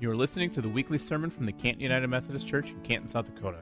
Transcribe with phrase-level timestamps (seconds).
[0.00, 3.06] You are listening to the weekly sermon from the Canton United Methodist Church in Canton,
[3.06, 3.60] South Dakota.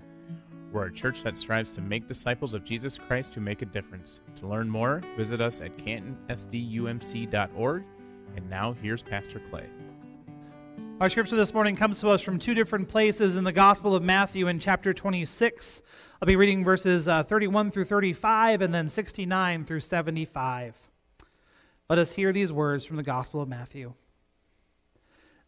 [0.73, 4.21] We're a church that strives to make disciples of Jesus Christ who make a difference.
[4.37, 7.85] To learn more, visit us at cantonsdumc.org.
[8.35, 9.67] And now here's Pastor Clay.
[11.01, 14.03] Our scripture this morning comes to us from two different places in the Gospel of
[14.03, 15.83] Matthew in chapter 26.
[16.23, 20.75] I'll be reading verses uh, 31 through 35 and then 69 through 75.
[21.91, 23.93] Let us hear these words from the Gospel of Matthew.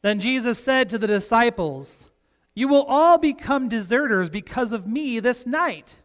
[0.04, 2.10] Then Jesus said to the disciples,
[2.54, 5.96] You will all become deserters because of me this night.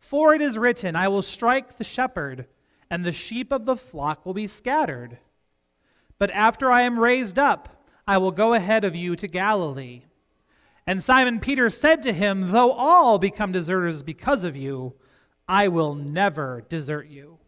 [0.00, 2.46] For it is written, I will strike the shepherd,
[2.90, 5.18] and the sheep of the flock will be scattered.
[6.18, 10.02] But after I am raised up, I will go ahead of you to Galilee.
[10.84, 14.94] And Simon Peter said to him, Though all become deserters because of you,
[15.48, 17.38] I will never desert you.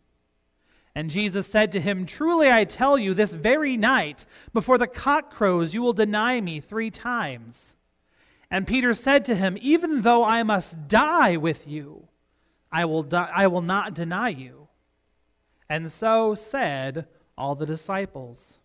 [0.95, 5.33] And Jesus said to him, Truly I tell you, this very night, before the cock
[5.33, 7.77] crows, you will deny me three times.
[8.51, 12.09] And Peter said to him, Even though I must die with you,
[12.71, 14.69] I will, die, I will not deny you.
[15.69, 17.07] And so said
[17.39, 18.61] all the disciples.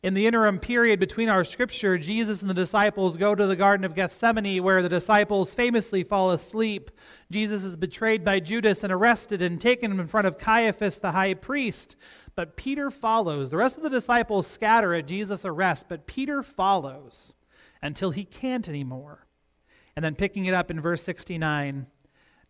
[0.00, 3.84] In the interim period between our scripture, Jesus and the disciples go to the Garden
[3.84, 6.92] of Gethsemane where the disciples famously fall asleep.
[7.32, 11.34] Jesus is betrayed by Judas and arrested and taken in front of Caiaphas, the high
[11.34, 11.96] priest.
[12.36, 13.50] But Peter follows.
[13.50, 17.34] The rest of the disciples scatter at Jesus' arrest, but Peter follows
[17.82, 19.26] until he can't anymore.
[19.96, 21.88] And then picking it up in verse 69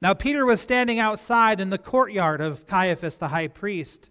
[0.03, 4.11] Now Peter was standing outside in the courtyard of Caiaphas, the high priest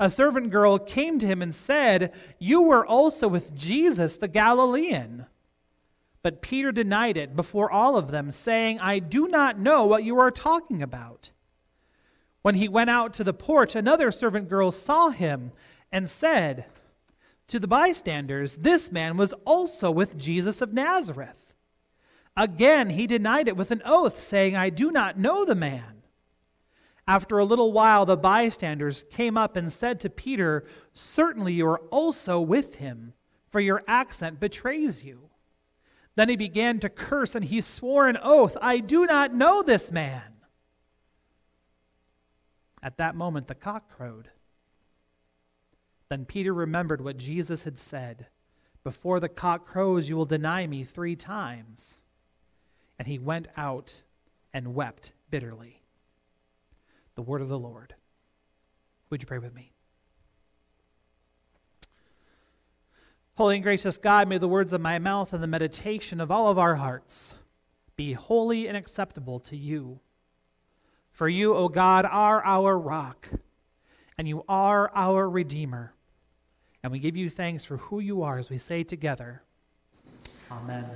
[0.00, 5.26] a servant girl came to him and said, You were also with Jesus the Galilean.
[6.22, 10.18] But Peter denied it before all of them, saying, I do not know what you
[10.18, 11.30] are talking about.
[12.40, 15.52] When he went out to the porch, another servant girl saw him
[15.92, 16.64] and said
[17.48, 21.52] to the bystanders, This man was also with Jesus of Nazareth.
[22.38, 25.99] Again, he denied it with an oath, saying, I do not know the man.
[27.10, 31.80] After a little while, the bystanders came up and said to Peter, Certainly you are
[31.90, 33.14] also with him,
[33.50, 35.28] for your accent betrays you.
[36.14, 39.90] Then he began to curse, and he swore an oath, I do not know this
[39.90, 40.22] man.
[42.80, 44.30] At that moment, the cock crowed.
[46.10, 48.28] Then Peter remembered what Jesus had said
[48.84, 52.02] Before the cock crows, you will deny me three times.
[53.00, 54.00] And he went out
[54.54, 55.79] and wept bitterly
[57.20, 57.94] the word of the Lord.
[59.10, 59.74] Would you pray with me?
[63.34, 66.48] Holy and gracious God, may the words of my mouth and the meditation of all
[66.48, 67.34] of our hearts
[67.94, 70.00] be holy and acceptable to you.
[71.12, 73.28] For you, O God, are our rock,
[74.16, 75.92] and you are our Redeemer.
[76.82, 79.42] And we give you thanks for who you are as we say together,
[80.50, 80.86] Amen.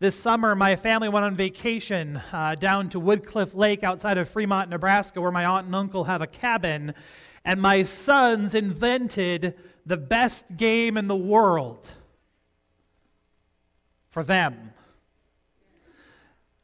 [0.00, 4.68] This summer, my family went on vacation uh, down to Woodcliff Lake outside of Fremont,
[4.68, 6.94] Nebraska, where my aunt and uncle have a cabin.
[7.44, 9.54] And my sons invented
[9.86, 11.92] the best game in the world
[14.08, 14.72] for them.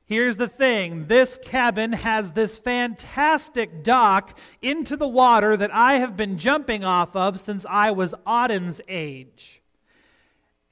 [0.07, 6.17] Here's the thing this cabin has this fantastic dock into the water that I have
[6.17, 9.63] been jumping off of since I was Auden's age.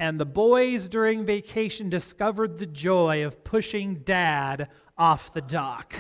[0.01, 5.95] And the boys during vacation discovered the joy of pushing dad off the dock.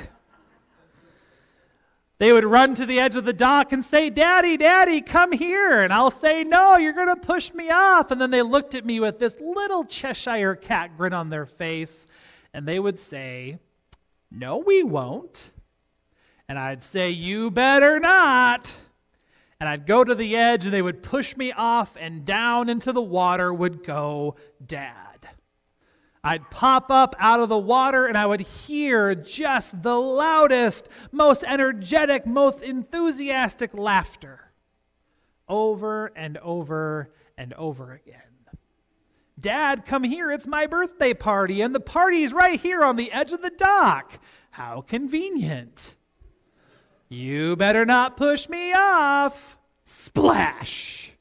[2.19, 5.81] They would run to the edge of the dock and say, Daddy, Daddy, come here.
[5.81, 8.11] And I'll say, No, you're going to push me off.
[8.11, 12.07] And then they looked at me with this little Cheshire cat grin on their face.
[12.53, 13.59] And they would say,
[14.33, 15.53] No, we won't.
[16.49, 18.77] And I'd say, You better not
[19.61, 22.93] and I'd go to the edge and they would push me off, and down into
[22.93, 25.29] the water would go Dad.
[26.23, 31.45] I'd pop up out of the water and I would hear just the loudest, most
[31.45, 34.53] energetic, most enthusiastic laughter
[35.49, 38.23] over and over and over again.
[39.41, 40.31] Dad, come here.
[40.33, 44.19] It's my birthday party, and the party's right here on the edge of the dock.
[44.51, 45.95] How convenient.
[47.09, 49.57] You better not push me off.
[49.85, 51.13] Splash!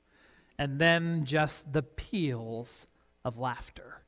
[0.59, 2.87] And then just the peals
[3.23, 4.01] of laughter.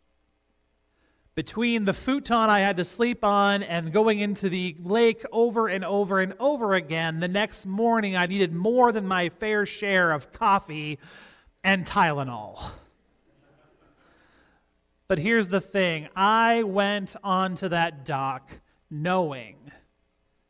[1.36, 5.86] Between the futon I had to sleep on and going into the lake over and
[5.86, 10.34] over and over again, the next morning I needed more than my fair share of
[10.34, 11.00] coffee
[11.64, 12.60] and Tylenol.
[15.08, 18.52] But here's the thing I went onto that dock
[18.90, 19.56] knowing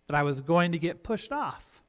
[0.09, 1.83] that I was going to get pushed off.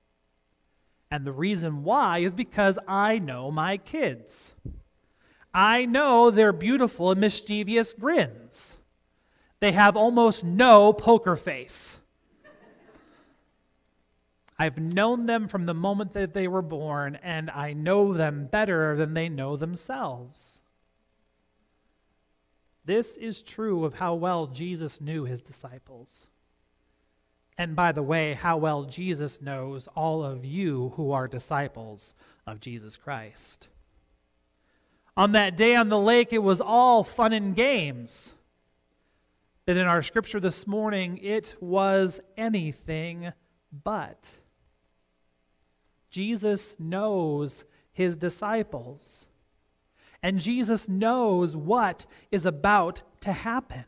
[1.11, 4.53] And the reason why is because I know my kids.
[5.55, 8.77] I know their beautiful and mischievous grins.
[9.61, 11.99] They have almost no poker face.
[14.59, 18.97] I've known them from the moment that they were born, and I know them better
[18.97, 20.61] than they know themselves.
[22.85, 26.29] This is true of how well Jesus knew his disciples.
[27.61, 32.15] And by the way, how well Jesus knows all of you who are disciples
[32.47, 33.69] of Jesus Christ.
[35.15, 38.33] On that day on the lake, it was all fun and games.
[39.67, 43.31] But in our scripture this morning, it was anything
[43.71, 44.31] but.
[46.09, 49.27] Jesus knows his disciples.
[50.23, 53.85] And Jesus knows what is about to happen.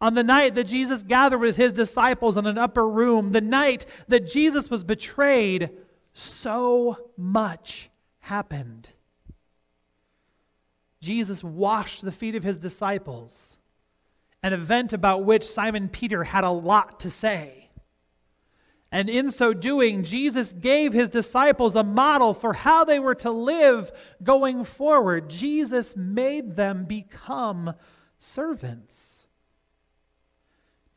[0.00, 3.86] On the night that Jesus gathered with his disciples in an upper room, the night
[4.06, 5.70] that Jesus was betrayed,
[6.12, 7.90] so much
[8.20, 8.90] happened.
[11.00, 13.58] Jesus washed the feet of his disciples,
[14.42, 17.70] an event about which Simon Peter had a lot to say.
[18.90, 23.30] And in so doing, Jesus gave his disciples a model for how they were to
[23.30, 23.92] live
[24.22, 25.28] going forward.
[25.28, 27.74] Jesus made them become
[28.18, 29.27] servants.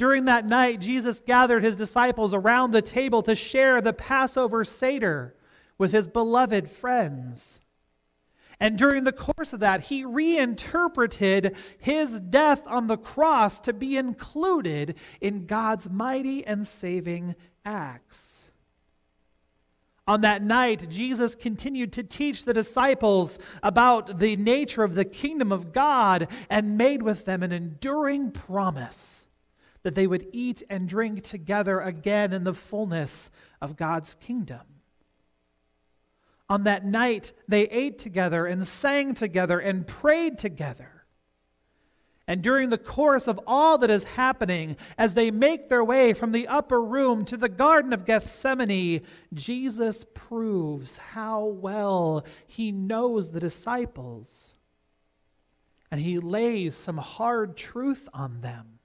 [0.01, 5.35] During that night, Jesus gathered his disciples around the table to share the Passover Seder
[5.77, 7.61] with his beloved friends.
[8.59, 13.95] And during the course of that, he reinterpreted his death on the cross to be
[13.95, 18.49] included in God's mighty and saving acts.
[20.07, 25.51] On that night, Jesus continued to teach the disciples about the nature of the kingdom
[25.51, 29.27] of God and made with them an enduring promise
[29.83, 33.31] that they would eat and drink together again in the fullness
[33.61, 34.61] of God's kingdom.
[36.49, 41.01] On that night, they ate together and sang together and prayed together.
[42.27, 46.31] And during the course of all that is happening, as they make their way from
[46.31, 49.01] the upper room to the Garden of Gethsemane,
[49.33, 54.55] Jesus proves how well he knows the disciples.
[55.89, 58.79] And he lays some hard truth on them,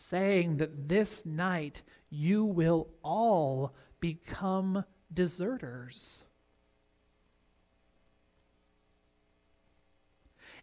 [0.00, 6.24] saying that this night you will all become deserters.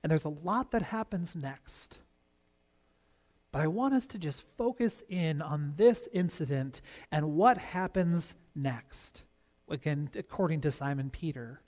[0.03, 1.99] And there's a lot that happens next.
[3.51, 6.81] But I want us to just focus in on this incident
[7.11, 9.23] and what happens next.
[9.69, 11.61] Again, according to Simon Peter.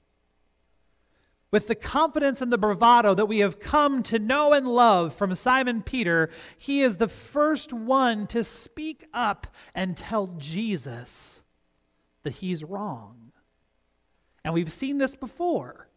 [1.51, 5.34] With the confidence and the bravado that we have come to know and love from
[5.34, 11.42] Simon Peter, he is the first one to speak up and tell Jesus
[12.24, 13.31] that he's wrong.
[14.44, 15.88] And we've seen this before.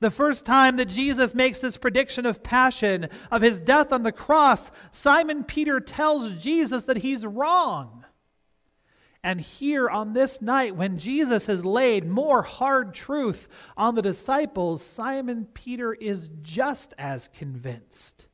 [0.00, 4.12] The first time that Jesus makes this prediction of passion, of his death on the
[4.12, 8.04] cross, Simon Peter tells Jesus that he's wrong.
[9.24, 14.82] And here on this night, when Jesus has laid more hard truth on the disciples,
[14.82, 18.26] Simon Peter is just as convinced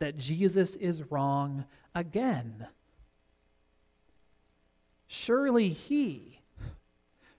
[0.00, 2.66] that Jesus is wrong again.
[5.06, 6.38] Surely he,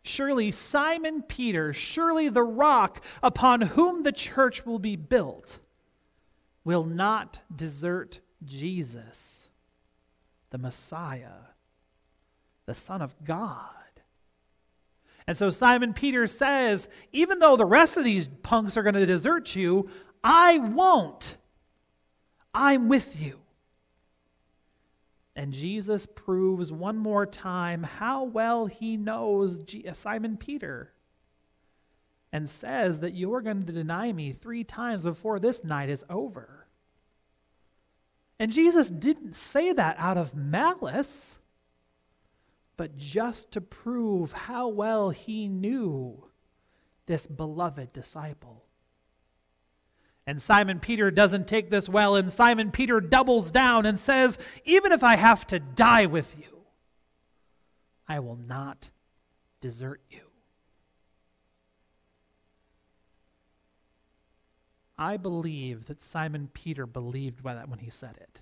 [0.01, 5.59] Surely Simon Peter, surely the rock upon whom the church will be built,
[6.63, 9.50] will not desert Jesus,
[10.50, 11.50] the Messiah,
[12.69, 13.65] the Son of God.
[15.25, 19.07] And so Simon Peter says, even though the rest of these punks are going to
[19.07, 19.89] desert you,
[20.23, 21.35] I won't.
[22.53, 23.39] I'm with you.
[25.35, 30.93] And Jesus proves one more time how well he knows uh, Simon Peter
[32.31, 36.67] and says that you're going to deny me three times before this night is over.
[38.38, 41.38] And Jesus didn't say that out of malice,
[42.79, 46.24] but just to prove how well he knew
[47.07, 48.63] this beloved disciple.
[50.25, 54.93] And Simon Peter doesn't take this well, and Simon Peter doubles down and says, Even
[54.93, 56.62] if I have to die with you,
[58.07, 58.91] I will not
[59.59, 60.21] desert you.
[64.98, 68.41] I believe that Simon Peter believed by that when he said it.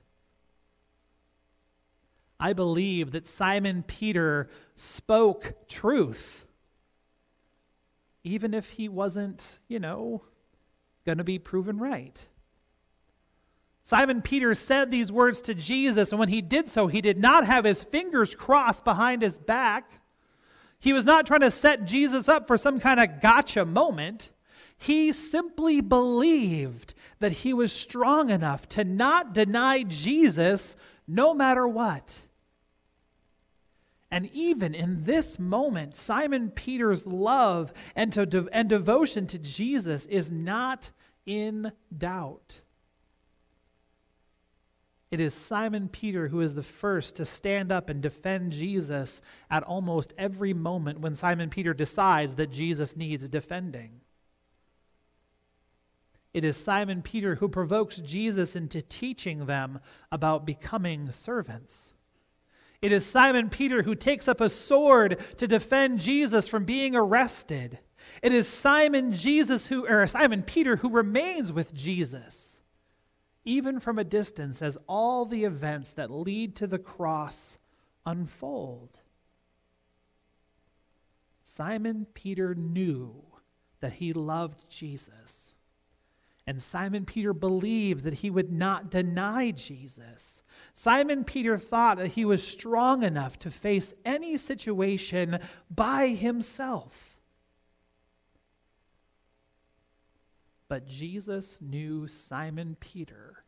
[2.39, 6.45] I believe that Simon Peter spoke truth,
[8.23, 10.21] even if he wasn't, you know,
[11.05, 12.27] going to be proven right.
[13.81, 17.45] Simon Peter said these words to Jesus, and when he did so, he did not
[17.45, 20.01] have his fingers crossed behind his back.
[20.79, 24.29] He was not trying to set Jesus up for some kind of gotcha moment.
[24.77, 30.75] He simply believed that he was strong enough to not deny Jesus
[31.07, 32.21] no matter what.
[34.09, 40.31] And even in this moment, Simon Peter's love and, to, and devotion to Jesus is
[40.31, 40.91] not
[41.25, 42.61] in doubt.
[45.09, 49.63] It is Simon Peter who is the first to stand up and defend Jesus at
[49.63, 54.01] almost every moment when Simon Peter decides that Jesus needs defending.
[56.33, 59.79] It is Simon Peter who provokes Jesus into teaching them
[60.11, 61.93] about becoming servants.
[62.81, 67.79] It is Simon Peter who takes up a sword to defend Jesus from being arrested.
[68.21, 72.61] It is Simon Jesus who or Simon Peter who remains with Jesus
[73.47, 77.57] even from a distance as all the events that lead to the cross
[78.05, 78.99] unfold.
[81.41, 83.23] Simon Peter knew
[83.79, 85.53] that he loved Jesus.
[86.47, 90.43] And Simon Peter believed that he would not deny Jesus.
[90.73, 95.39] Simon Peter thought that he was strong enough to face any situation
[95.69, 97.19] by himself.
[100.69, 103.43] But Jesus knew Simon Peter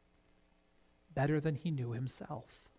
[1.15, 2.69] better than he knew himself.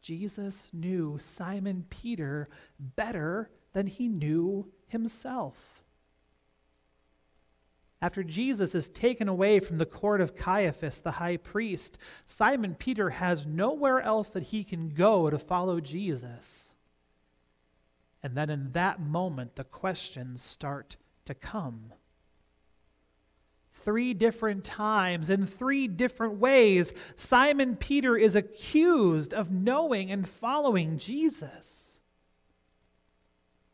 [0.00, 2.48] Jesus knew Simon Peter
[2.80, 5.81] better than he knew himself.
[8.02, 13.10] After Jesus is taken away from the court of Caiaphas, the high priest, Simon Peter
[13.10, 16.74] has nowhere else that he can go to follow Jesus.
[18.20, 21.92] And then in that moment, the questions start to come.
[23.84, 30.98] Three different times, in three different ways, Simon Peter is accused of knowing and following
[30.98, 31.91] Jesus.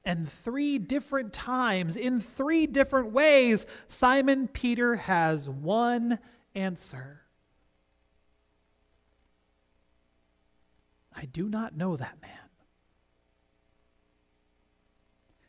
[0.09, 6.19] And three different times, in three different ways, Simon Peter has one
[6.55, 7.21] answer
[11.15, 12.31] I do not know that man.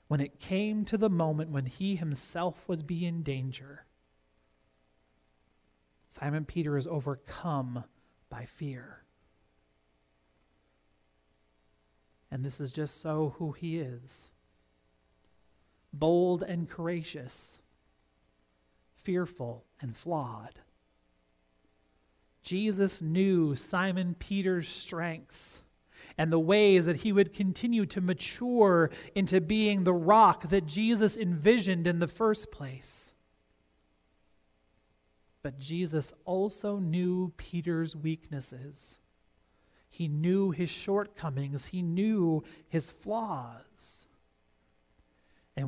[0.10, 3.86] When it came to the moment when he himself would be in danger,
[6.10, 7.86] Simon Peter is overcome
[8.30, 9.06] by fear.
[12.30, 14.32] And this is just so who he is
[15.94, 17.60] bold and courageous,
[19.04, 20.60] fearful and flawed.
[22.44, 25.62] Jesus knew Simon Peter's strengths
[26.18, 31.18] and the ways that he would continue to mature into being the rock that Jesus
[31.18, 33.14] envisioned in the first place.
[35.42, 39.00] But Jesus also knew Peter's weaknesses.
[39.90, 41.66] He knew his shortcomings.
[41.68, 44.08] He knew his flaws.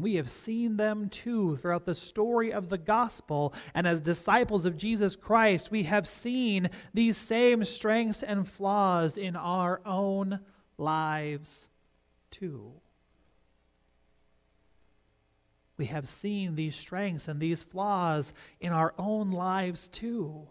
[0.02, 3.54] And we have seen them too throughout the story of the gospel.
[3.76, 9.36] And as disciples of Jesus Christ, we have seen these same strengths and flaws in
[9.36, 10.40] our own
[10.80, 11.70] lives
[12.32, 12.72] too.
[15.78, 20.48] We have seen these strengths and these flaws in our own lives too.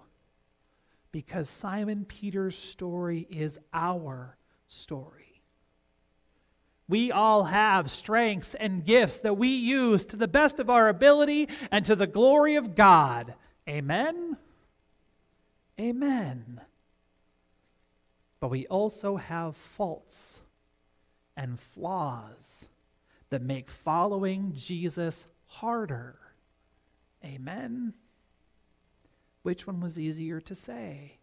[1.10, 4.36] Because Simon Peter's story is our
[4.68, 5.29] story.
[6.90, 11.48] We all have strengths and gifts that we use to the best of our ability
[11.70, 13.34] and to the glory of God.
[13.68, 14.36] Amen?
[15.78, 16.60] Amen.
[18.40, 20.40] But we also have faults
[21.36, 22.68] and flaws
[23.28, 26.18] that make following Jesus harder.
[27.24, 27.94] Amen?
[29.44, 31.19] Which one was easier to say?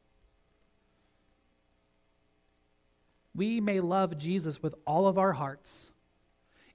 [3.37, 5.91] We may love Jesus with all of our hearts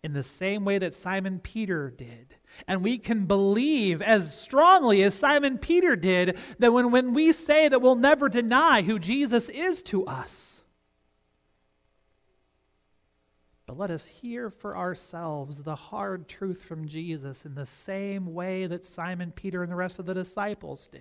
[0.04, 2.34] in the same way that Simon Peter did.
[2.66, 7.68] And we can believe as strongly as Simon Peter did that when, when we say
[7.68, 10.62] that we'll never deny who Jesus is to us.
[13.66, 18.66] But let us hear for ourselves the hard truth from Jesus in the same way
[18.66, 21.00] that Simon Peter and the rest of the disciples did.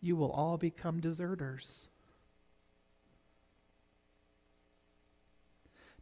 [0.00, 1.88] You will all become deserters.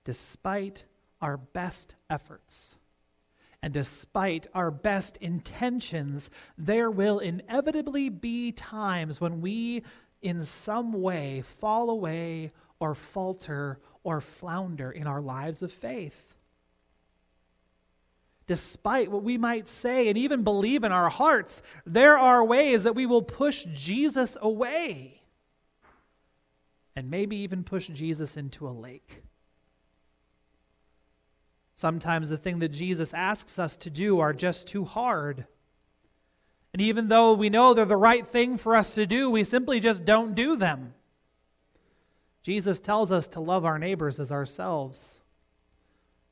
[0.07, 0.87] Despite
[1.21, 2.77] our best efforts
[3.63, 9.83] and despite our best intentions, there will inevitably be times when we,
[10.23, 16.37] in some way, fall away or falter or flounder in our lives of faith.
[18.47, 22.95] Despite what we might say and even believe in our hearts, there are ways that
[22.95, 25.23] we will push Jesus away.
[26.97, 29.23] and maybe even push Jesus into a lake.
[31.77, 35.47] Sometimes the thing that Jesus asks us to do are just too hard.
[36.73, 39.79] And even though we know they're the right thing for us to do, we simply
[39.79, 40.95] just don't do them.
[42.43, 45.21] Jesus tells us to love our neighbors as ourselves,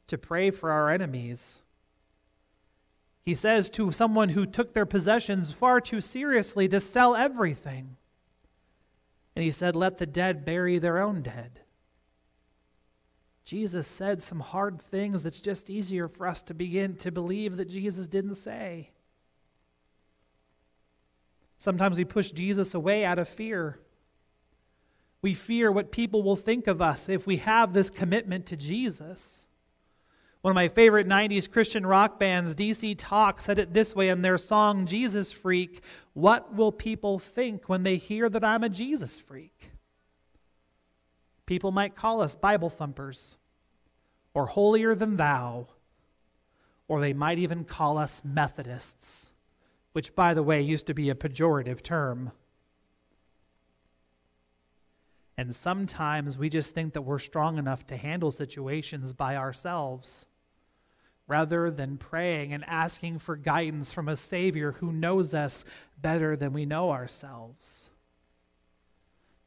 [0.07, 1.61] to pray for our enemies.
[3.23, 7.97] He says to someone who took their possessions far too seriously to sell everything.
[9.37, 11.61] And he said, Let the dead bury their own dead.
[13.45, 17.69] Jesus said some hard things that's just easier for us to begin to believe that
[17.69, 18.91] Jesus didn't say.
[21.59, 23.79] Sometimes we push Jesus away out of fear.
[25.21, 29.47] We fear what people will think of us if we have this commitment to Jesus.
[30.41, 34.21] One of my favorite 90s Christian rock bands, DC Talk, said it this way in
[34.21, 35.83] their song Jesus Freak
[36.13, 39.71] What will people think when they hear that I'm a Jesus freak?
[41.47, 43.37] People might call us Bible thumpers,
[44.33, 45.67] or holier than thou,
[46.89, 49.33] or they might even call us Methodists,
[49.93, 52.33] which, by the way, used to be a pejorative term.
[55.37, 60.27] And sometimes we just think that we're strong enough to handle situations by ourselves
[61.27, 65.65] rather than praying and asking for guidance from a Savior who knows us
[66.01, 67.91] better than we know ourselves.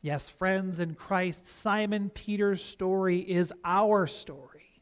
[0.08, 4.82] Yes, friends in Christ, Simon Peter's story is our story.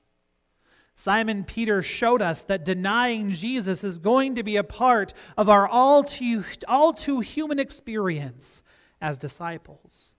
[0.96, 5.68] Simon Peter showed us that denying Jesus is going to be a part of our
[5.68, 8.62] all too, all too human experience
[9.02, 10.16] as disciples.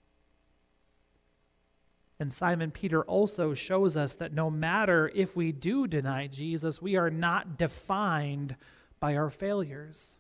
[2.19, 6.97] And Simon Peter also shows us that no matter if we do deny Jesus, we
[6.97, 8.57] are not defined
[8.99, 10.19] by our failures.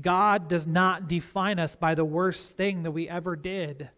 [0.00, 3.90] God does not define us by the worst thing that we ever did.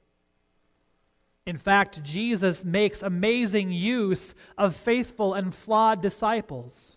[1.47, 6.97] In fact, Jesus makes amazing use of faithful and flawed disciples.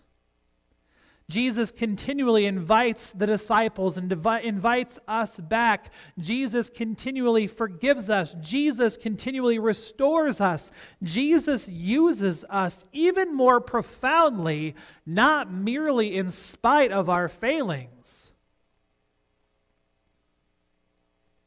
[1.30, 5.92] Jesus continually invites the disciples and devi- invites us back.
[6.18, 8.34] Jesus continually forgives us.
[8.40, 10.72] Jesus continually restores us.
[11.02, 18.32] Jesus uses us even more profoundly, not merely in spite of our failings,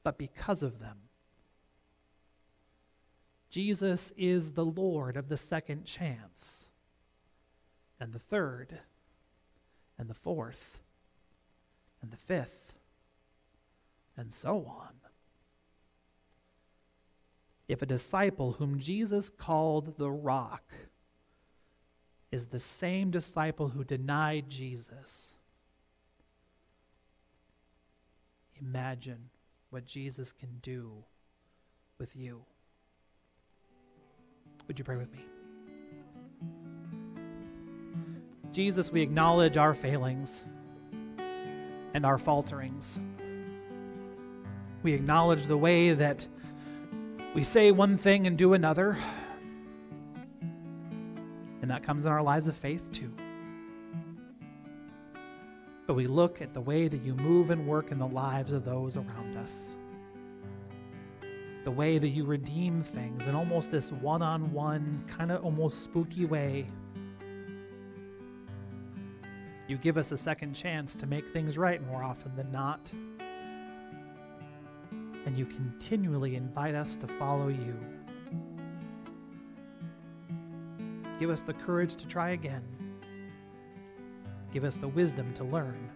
[0.04, 0.98] but because of them.
[3.50, 6.70] Jesus is the Lord of the second chance
[8.00, 8.80] and the third
[9.98, 10.80] and the fourth
[12.02, 12.74] and the fifth
[14.18, 14.94] and so on.
[17.68, 20.64] If a disciple whom Jesus called the rock
[22.32, 25.36] is the same disciple who denied Jesus,
[28.60, 29.30] imagine
[29.72, 30.92] what Jesus can do
[31.98, 32.44] with you.
[34.68, 35.26] Would you pray with me?
[38.52, 40.44] Jesus, we acknowledge our failings
[41.94, 43.00] and our falterings.
[44.84, 46.28] We acknowledge the way that
[47.34, 48.98] we say one thing and do another,
[51.62, 53.14] and that comes in our lives of faith too.
[55.92, 58.64] But we look at the way that you move and work in the lives of
[58.64, 59.76] those around us
[61.66, 65.84] the way that you redeem things in almost this one on one, kind of almost
[65.84, 66.66] spooky way.
[69.68, 72.90] You give us a second chance to make things right more often than not.
[75.26, 77.78] And you continually invite us to follow you.
[81.20, 82.64] Give us the courage to try again.
[84.52, 85.90] Give us the wisdom to learn.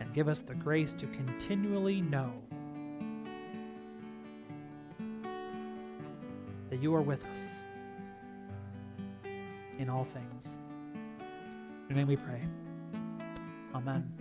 [0.00, 2.32] And give us the grace to continually know
[6.70, 7.62] that you are with us
[9.78, 10.58] in all things.
[11.88, 12.42] In name we pray.
[13.74, 14.12] Amen.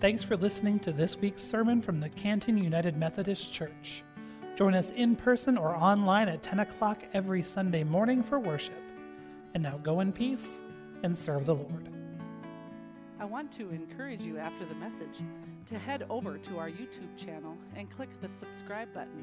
[0.00, 4.02] Thanks for listening to this week's sermon from the Canton United Methodist Church.
[4.56, 8.82] Join us in person or online at 10 o'clock every Sunday morning for worship.
[9.54, 10.62] And now go in peace
[11.02, 11.88] and serve the Lord.
[13.20, 15.22] I want to encourage you after the message
[15.66, 19.22] to head over to our YouTube channel and click the subscribe button.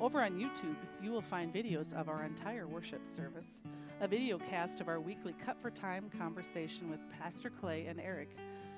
[0.00, 3.46] Over on YouTube, you will find videos of our entire worship service,
[4.00, 8.30] a video cast of our weekly Cut for Time conversation with Pastor Clay and Eric,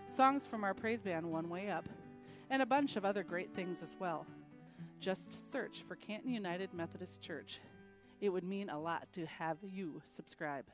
[0.09, 1.89] songs from our praise band One Way Up,
[2.51, 4.27] and a bunch of other great things as well.
[5.01, 7.61] Just search for Canton United Methodist Church.
[8.21, 10.67] It would mean a lot to have you subscribe.